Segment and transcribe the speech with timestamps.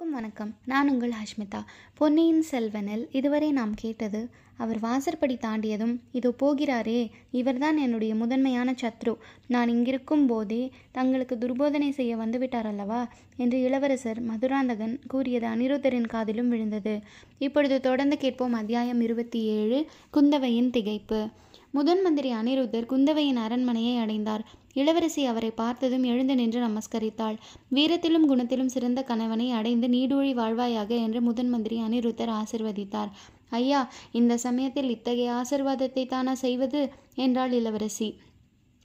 [0.00, 0.50] அனைவருக்கும் வணக்கம்.
[0.64, 1.60] நான் உங்கள் ஹஷ்மிதா
[1.94, 4.20] பொன்னியின் செல்வனில் இதுவரை நாம் கேட்டது
[4.56, 9.14] அவர் வாசற்படி தாண்டியதும் இதோ போகிறாரே இவர்தான் என்னுடைய முதன்மையான சத்ரு.
[9.46, 10.60] நான் இங்கிருக்கும் போதே
[10.92, 13.00] தங்களுக்கு துர்போதனை செய்ய வந்துவிட்டார் அல்லவா
[13.36, 16.94] என்று இளவரசர் மதுராந்தகன் கூறியது அனிருத்தரின் காதிலும் விழுந்தது.
[17.38, 19.80] இப்பொழுது தொடர்ந்து கேட்போம் அத்தியாயம் இருபத்தி ஏழு
[20.16, 21.22] குந்தவையின் திகைப்பு.
[21.72, 24.44] முதன் மந்திரி அனிருத்தர் குந்தவையின் அரண்மனையை அடைந்தார்.
[24.80, 27.36] இளவரசி அவரை பார்த்ததும் எழுந்து நின்று நமஸ்கரித்தாள்.
[27.74, 33.10] வீரத்திலும் குணத்திலும் சிறந்த கணவனை அடைந்து நீடூழி வாழ்வாயாக என்று முதன் மந்திரி அனிருத்தர் ஆசிர்வதித்தார்.
[33.50, 33.80] ஐயா
[34.12, 36.82] இந்த சமயத்தில் இத்தகைய ஆசிர்வாதத்தை தானா செய்வது?
[37.16, 38.08] என்றாள் இளவரசி.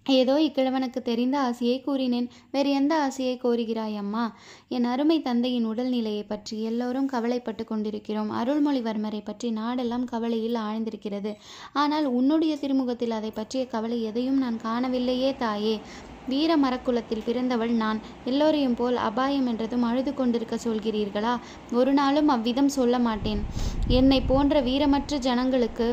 [0.05, 2.27] ஏதோ இக்கிழவனுக்கு தெரிந்த ஆசையை கூறினேன்.
[2.51, 4.23] வேறு எந்த ஆசையை கோருகிறாய் அம்மா
[4.67, 8.31] என் அருமை தந்தையின் உடல்நிலையை பற்றி எல்லோரும் கவலைப்பட்டு கொண்டிருக்கிறோம்.
[8.31, 11.33] அருள்மொழிவர்மரை பற்றி நாடெல்லாம் கவலையில் ஆழ்ந்திருக்கிறது.
[11.73, 15.79] ஆனால் உன்னுடைய திருமுகத்தில் அதை பற்றிய கவலை எதையும் நான் காணவில்லையே தாயே.
[16.27, 17.99] வீர மரக்குலத்தில் பிறந்தவள் நான்.
[18.25, 21.33] எல்லோரையும் போல் அபாயம் என்றதும் அழுது கொண்டிருக்க சொல்கிறீர்களா?
[21.71, 23.41] ஒரு நாளும் அவ்விதம் சொல்ல மாட்டேன்.
[23.87, 25.87] என்னை போன்ற வீரமற்ற ஜனங்களுக்கு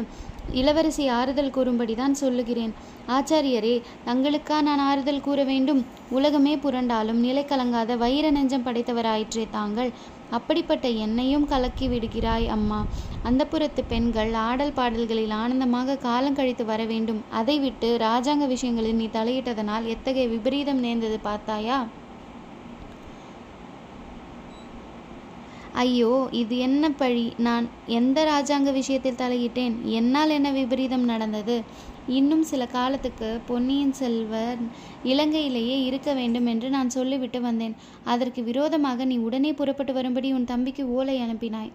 [0.52, 2.72] இளவரசி ஆறுதல் கூறும்படிதான் சொல்லுகிறேன்.
[3.08, 5.86] ஆச்சாரியரே தங்களுக்கா நான் ஆறுதல் கூற வேண்டும்?
[6.08, 9.90] உலகமே புரண்டாலும் நிலை கலங்காத வைர நெஞ்சம் படைத்தவராயிற்றே தாங்கள்.
[10.30, 12.86] அப்படிப்பட்ட என்னையும் கலக்கி விடுகிறாய் அம்மா.
[13.22, 17.22] அந்த புறத்து பெண்கள் ஆடல் பாடல்களில் ஆனந்தமாக காலம் கழித்து வர வேண்டும்.
[17.30, 21.86] அதை விட்டு ராஜாங்க விஷயங்களில் நீ தலையிட்டதனால் எத்தகைய விபரீதம் நேர்ந்தது பார்த்தாயா?
[25.82, 27.24] ஐயோ இது என்ன பழி?
[27.46, 27.66] நான்
[27.98, 29.74] எந்த ராஜாங்க விஷயத்தில் தலையிட்டேன்?
[29.98, 31.56] என்னால் என்ன விபரீதம் நடந்தது?
[32.18, 34.62] இன்னும் சில காலத்துக்கு பொன்னியின் செல்வர்
[35.12, 37.76] இலங்கையிலேயே இருக்க வேண்டும் என்று நான் சொல்லிவிட்டு வந்தேன்.
[38.14, 41.72] அதற்கு விரோதமாக நீ உடனே புறப்பட்டு வரும்படி உன் தம்பிக்கு ஓலை அனுப்பினாய்.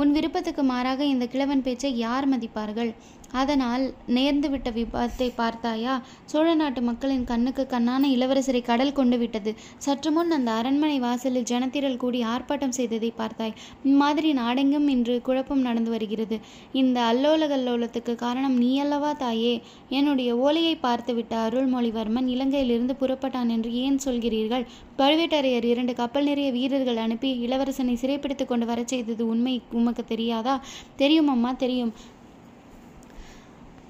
[0.00, 2.92] உன் விருப்பத்துக்கு மாறாக இந்த கிழவன் பேச்சை யார் மதிப்பார்கள்?
[3.40, 5.94] அதனால் நேர்ந்துவிட்ட விபத்தை பார்த்தாயா?
[6.24, 9.50] சோழ நாட்டு மக்களின் கண்ணுக்கு கண்ணான இளவரசரை கடல் கொண்டு விட்டது.
[9.78, 13.54] சற்று முன் அந்த அரண்மனை வாசலில் ஜனத்திரள் கூடி ஆர்ப்பாட்டம் செய்ததை பார்த்தாய்.
[13.84, 16.38] இம்மாதிரி நாடெங்கும் இன்று குழப்பம் நடந்து வருகிறது.
[16.72, 19.54] இந்த அல்லோல கல்லோலத்துக்கு காரணம் நீயல்லவா தாயே?
[19.88, 24.66] என்னுடைய ஓலையை பார்த்துவிட்ட அருள்மொழிவர்மன் இலங்கையிலிருந்து புறப்பட்டான் என்று ஏன் சொல்கிறீர்கள்?
[24.98, 30.56] பழுவேட்டரையர் இரண்டு கப்பல் நிறைய வீரர்கள் அனுப்பி இளவரசனை சிறைப்பிடித்து கொண்டு வரச் செய்தது உண்மை உமக்கு தெரியாதா?
[30.96, 31.92] தெரியும் அம்மா தெரியும்.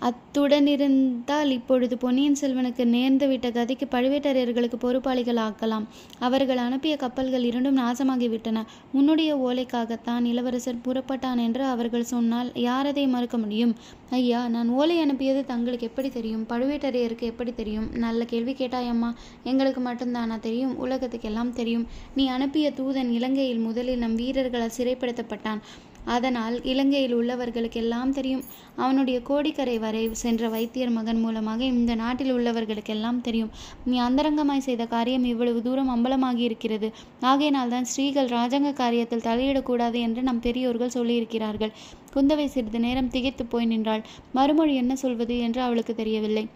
[0.04, 5.84] அத்துடன் இருந்தால் இப்பொழுது பொன்னியின் செல்வனுக்கு நேர்ந்துவிட்ட கதைக்கு பழுவேட்டரையர்களுக்கு பொறுப்பாளிகள் ஆக்கலாம்
[6.18, 8.62] அவர்கள் அனுப்பிய கப்பல்கள் இரண்டும் நாசமாகிவிட்டன.
[8.92, 13.74] உன்னுடைய ஓலைக்காகத்தான் இளவரசர் புறப்பட்டான் என்று அவர்கள் சொன்னால் யாரதை மறுக்க முடியும்?
[14.10, 16.46] ஐயா நான் ஓலை அனுப்பியது தங்களுக்கு எப்படி தெரியும்?
[16.48, 17.88] பழுவேட்டரையருக்கு எப்படி தெரியும்?
[17.94, 19.10] நல்ல கேள்வி கேட்டாயம்மா.
[19.44, 20.76] எங்களுக்கு மட்டும்தானா தெரியும்?
[20.86, 21.86] உலகத்துக்கெல்லாம் தெரியும்.
[22.14, 25.60] நீ அனுப்பிய தூதன் இலங்கையில் முதலில் நம் வீரர்களால் சிறைப்படுத்தப்பட்டான்.
[26.04, 28.44] அதனால் இலங்கையில் உள்ளவர்களுக்கு எல்லாம் தெரியும்.
[28.76, 33.50] அவனுடைய கோடிக்கரை வரை சென்ற வைத்தியர் மகன் மூலமாக இந்த நாட்டில் உள்ளவர்களுக்கெல்லாம் தெரியும்.
[33.84, 40.22] நீ அந்தரங்கமாய் செய்த காரியம் இவ்வளவு தூரம் அம்பலமாகி இருக்கிறது ஆகையினால் தான் ஸ்ரீகள் ராஜாங்க காரியத்தில் தலையிடக்கூடாது என்று
[40.22, 41.72] நம் பெரியோர்கள் சொல்லியிருக்கிறார்கள்.
[42.14, 44.04] குந்தவை சிறிது நேரம் திகைத்து போய் நின்றாள்.
[44.32, 46.48] மறுமொழி என்ன சொல்வது என்று அவளுக்கு தெரியவில்லை.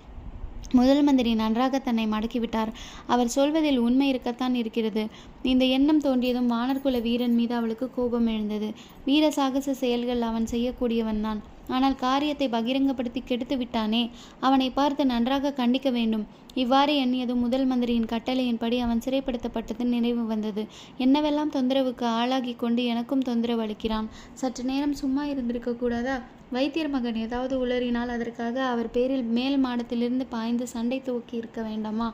[0.73, 2.73] முதல் மந்திரி நன்றாக தன்னை மடக்கிவிட்டார்.
[3.07, 5.07] அவர் சொல்வதில் உண்மை இருக்கத்தான் இருக்கிறது.
[5.43, 8.71] இந்த எண்ணம் தோன்றியதும் வானர்குல வீரன் மீது அவளுக்கு கோபம் எழுந்தது.
[9.05, 11.43] வீர சாகச செயல்கள் அவன் செய்யக்கூடியவன் தான்.
[11.69, 14.03] ஆனால் காரியத்தை பகிரங்கப்படுத்தி கெடுத்து விட்டானே.
[14.41, 16.25] அவனை பார்த்து நன்றாக கண்டிக்க வேண்டும்.
[16.55, 20.67] இவ்வாறு எண்ணியதும் முதல் மந்திரியின் கட்டளையின்படி அவன் சிறைப்படுத்தப்பட்டது நினைவு வந்தது.
[20.99, 24.09] என்னவெல்லாம் தொந்தரவுக்கு ஆளாகி கொண்டு எனக்கும் தொந்தரவு அளிக்கிறான்?
[24.33, 26.17] சற்று நேரம் சும்மா இருந்திருக்க கூடாதா?
[26.51, 32.09] வைத்தியர் மகன் ஏதாவது உளறினால் அதற்காக அவர் பேரில் மேல் மாடத்திலிருந்து பாய்ந்து சண்டை துவக்கி இருக்க வேண்டாமா?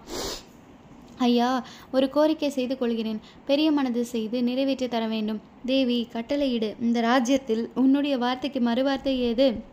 [1.18, 3.20] ஐயா ஒரு கோரிக்கை செய்து கொள்கிறேன்.
[3.46, 5.40] பெரிய மனது செய்து நிறைவேற்றி தர வேண்டும்.
[5.66, 6.74] தேவி கட்டளையிடு.
[6.80, 9.72] இந்த ராஜ்யத்தில் உன்னுடைய வார்த்தைக்கு மறுவார்த்தை ஏது?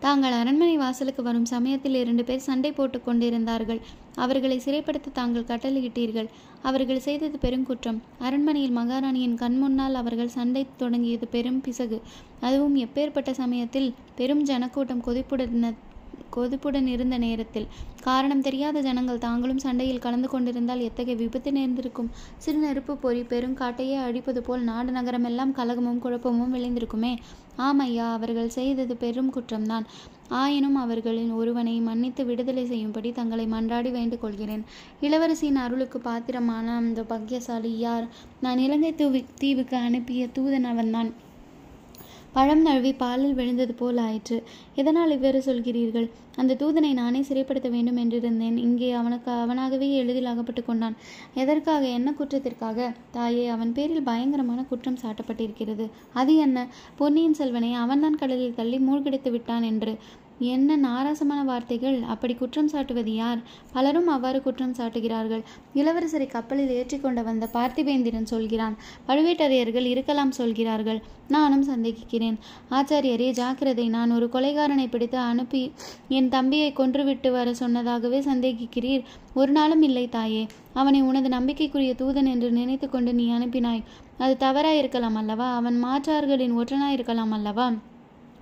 [0.00, 3.80] தாங்கள் அரண்மனை வாசலுக்கு வரும் சமயத்தில் இரண்டு பேர் சண்டை போட்டு கொண்டிருந்தார்கள்.
[4.14, 6.28] அவர்களை சிறைப்படுத்த தாங்கள் கட்டளையிட்டீர்கள்.
[6.62, 12.02] அவர்கள் செய்தது பெருங்குற்றம் அரண்மனையில் மகாராணியின் கண் முன்னால் அவர்கள் சண்டை தொடங்கியது பெரும் பிசகு.
[12.40, 15.76] அதுவும் எப்பேற்பட்ட சமயத்தில் பெரும் ஜனக்கூட்டம் கொதிப்புடன்
[16.36, 17.66] கொதிப்புடன் இருந்த நேரத்தில்.
[18.02, 22.10] காரணம் தெரியாத ஜனங்கள் தாங்களும் சண்டையில் கலந்து கொண்டிருந்தால் எத்தகைய விபத்து நேர்ந்திருக்கும்?
[22.36, 27.12] சிறு நெருப்பு பொறி பெருங்காட்டையே அழிப்பது போல் நாடு நகரமெல்லாம் கலகமும் குழப்பமும் விளைந்திருக்குமே.
[27.56, 29.86] ஆம் ஐயா அவர்கள் செய்தது பெரும் குற்றம்தான்.
[30.28, 34.64] ஆயினும் அவர்களின் ஒருவனை மன்னித்து விடுதலை செய்யும்படி தங்களை மன்றாடி வேண்டுக் கொள்கிறேன்
[35.00, 38.06] இளவரசியின் அருளுக்கு பாத்திரமான அந்த பக்யசாலி யார்?
[38.40, 38.94] நான் இலங்கை
[39.38, 41.10] தீவுக்கு அனுப்பிய தூதன் அவன்தான்.
[42.32, 44.42] பழம் நழுவி பாலில் விழுந்தது போல் ஆயிற்று.
[44.74, 46.10] எதனால் இவ்வாறு சொல்கிறீர்கள்?
[46.36, 48.56] அந்த தூதனை நானே சிறைப்படுத்த வேண்டும் என்றிருந்தேன்.
[48.56, 50.96] இங்கே அவனுக்கு அவனாகவே எளிதில் அகப்பட்டு கொண்டான்.
[51.34, 51.86] எதற்காக?
[51.86, 52.94] என்ன குற்றத்திற்காக?
[53.10, 55.90] தாயே அவன் பேரில் பயங்கரமான குற்றம் சாட்டப்பட்டிருக்கிறது.
[56.12, 56.66] அது என்ன?
[56.96, 59.94] பொன்னியின் செல்வனை அவன்தான் கடலில் தள்ளி மூழ்கடித்து விட்டான் என்று.
[60.38, 62.02] என்ன நாராசமான வார்த்தைகள்.
[62.02, 63.38] அப்படி குற்றம் சாட்டுவது யார்?
[63.72, 65.42] பலரும் அவ்வாறு குற்றம் சாட்டுகிறார்கள்.
[65.74, 68.76] இளவரசரை கப்பலில் ஏற்றிக்கொண்டு வந்த பார்த்திபேந்திரன் சொல்கிறான்
[69.08, 71.02] பழுவேட்டரையர்கள் இருக்கலாம் சொல்கிறார்கள்.
[71.28, 72.38] நானும் சந்தேகிக்கிறேன்.
[72.70, 73.88] ஆச்சாரியரே ஜாக்கிரதை.
[73.88, 75.72] நான் ஒரு கொலைகாரனை பிடித்து அனுப்பி
[76.08, 79.04] என் தம்பியை கொன்றுவிட்டு வர சொன்னதாகவே சந்தேகிக்கிறீர்.
[79.34, 80.46] ஒரு நாளும் இல்லை தாயே.
[80.72, 83.82] அவனை உனது நம்பிக்கைக்குரிய தூதன் என்று நினைத்து கொண்டு நீ அனுப்பினாய்.
[84.18, 85.54] அது தவறாயிருக்கலாம் அல்லவா?
[85.54, 87.72] அவன் மாற்றார்களின் ஒற்றனாயிருக்கலாம் அல்லவா?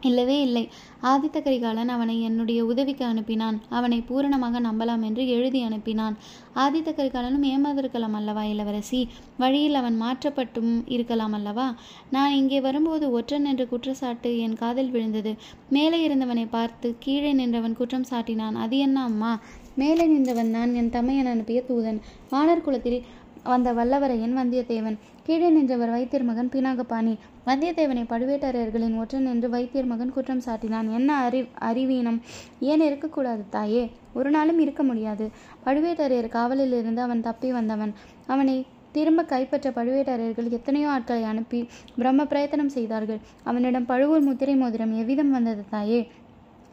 [0.01, 0.69] இல்லவே இல்லை.
[1.03, 3.59] ஆதித்த கரிகாலன் அவனை என்னுடைய உதவிக்கு அனுப்பினான்.
[3.69, 6.15] அவனை பூரணமாக நம்பலாம் என்று எழுதி அனுப்பினான்.
[6.55, 9.09] ஆதித்த கரிகாலனும் ஏமாந்திருக்கலாம் அல்லவா இளவரசி?
[9.39, 11.75] வழியில் அவன் மாற்றப்பட்டும் இருக்கலாம் அல்லவா?
[12.11, 15.35] நான் இங்கே வரும்போது ஒற்றன் என்ற குற்றச்சாட்டு என் காதில் விழுந்தது.
[15.69, 18.55] மேலே இருந்தவனை பார்த்து கீழே நின்றவன் குற்றம் சாட்டினான்.
[18.55, 19.39] அது என்ன அம்மா?
[19.75, 22.01] மேலே நின்றவன் நான் என் தமையன் அனுப்பிய தூதன்.
[22.31, 23.03] வானர் குலத்தில்
[23.45, 24.99] வந்த வல்லவரையன் வந்தியத்தேவன்.
[25.27, 27.13] கீழே நின்றவர் வைத்தியர் மகன் பினாகபாணி.
[27.47, 30.91] வந்தியத்தேவனை பழுவேட்டரையர்களின் ஒற்றன் என்று வைத்தியர் மகன் குற்றம் சாட்டினான்.
[30.91, 32.21] என்ன அறி அறிவீனம்?
[32.61, 33.91] ஏன் இருக்கக்கூடாது தாயே?
[34.15, 35.31] ஒரு நாளும் இருக்க முடியாது.
[35.65, 37.95] பழுவேட்டரையர் காவலில் இருந்து அவன் தப்பி வந்தவன்.
[38.27, 43.21] அவனை திரும்ப கைப்பற்ற பழுவேட்டரையர்கள் எத்தனையோ ஆட்களை அனுப்பி பிரம்ம பிரயத்தனம் செய்தார்கள்.
[43.45, 46.01] அவனிடம் பழுவூர் முத்திரை மோதிரம் எவ்விதம் வந்தது தாயே?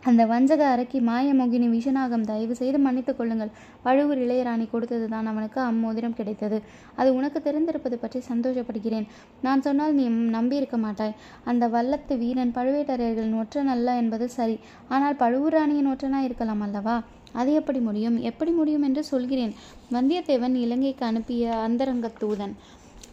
[0.10, 3.52] அந்த வஞ்சக அரக்கி மாயமோகினி விஷநாகம் தயவு செய்து மன்னித்துக் கொள்ளுங்கள்.
[3.84, 6.58] பழுவூர் இளையராணி கொடுத்தது தான் அவனுக்கு அம்மோதிரம் கிடைத்தது.
[6.96, 9.08] அது உனக்கு தெரிந்திருப்பது பற்றி சந்தோஷப்படுகிறேன்.
[9.42, 10.06] நான் சொன்னால் நீ
[10.38, 11.16] நம்பியிருக்க மாட்டாய்.
[11.44, 14.60] அந்த வல்லத்து வீரன் பழுவேட்டரையர்களின் ஒற்றன் அல்ல என்பது சரி.
[14.90, 16.98] ஆனால் பழுவூர் ராணியின் ஒற்றனாய் இருக்கலாம் அல்லவா?
[17.34, 18.18] அது எப்படி முடியும்?
[18.22, 19.54] எப்படி முடியும் என்று சொல்கிறேன்.
[19.92, 22.56] வந்தியத்தேவன் இலங்கைக்கு அனுப்பிய அந்தரங்க தூதன்.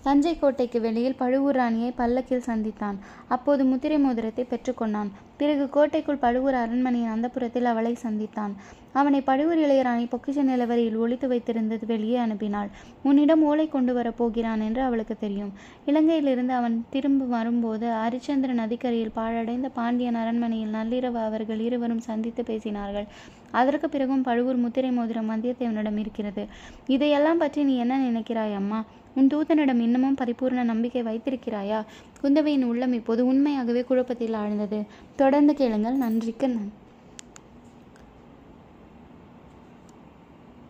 [0.02, 2.96] தஞ்சை கோட்டைக்கு வெளியில் பழுவூர் ராணியை பல்லக்கில் சந்தித்தான்.
[3.28, 8.54] அப்போது முத்திரை மோதிரத்தை பெற்றுக்கொண்டான் பிறகு கோட்டைக்குள் பழுவூர் அரண்மனையின் அந்தப்புறத்தில் அவளை சந்தித்தான்.
[8.92, 12.68] அவனை பழுவூர் இளையராணி பொக்கிஷ நிலவரையில் ஒளித்து வைத்திருந்தது வெளியே அனுப்பினாள்.
[13.02, 15.52] உன்னிடம் ஓலை கொண்டு வரப் போகிறான் என்று அவளுக்கு தெரியும்.
[15.86, 23.06] இலங்கையிலிருந்து அவன் திரும்ப வரும்போது ஹரிச்சந்திர நதிக்கரையில் பாழடைந்த பாண்டியன் அரண்மனையில் நள்ளிரவு அவர்கள் இருவரும் சந்தித்து பேசினார்கள்.
[23.50, 26.46] அதற்கு பிறகும் பழுவூர் முத்திரை மோதிரம் வந்தியத்தேவனிடம் இருக்கிறது.
[26.86, 28.84] இதையெல்லாம் பற்றி நீ என்ன நினைக்கிறாய் அம்மா?
[29.14, 31.84] உன் தூதனிடம் இன்னமும் பரிபூர்ண நம்பிக்கை வைத்திருக்கிறாயா?
[32.22, 34.82] குந்தவையின் உள்ளம் இப்போது உண்மையாகவே குழப்பத்தில் ஆழ்ந்தது.
[35.16, 35.92] தொடர்ந்து கேளுங்கள்.
[35.92, 36.79] நன்றிக்கு நன்றி.